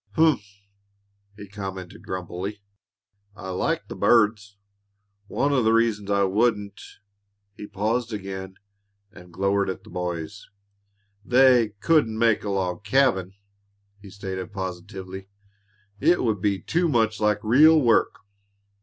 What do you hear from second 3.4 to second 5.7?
I like the birds. One o'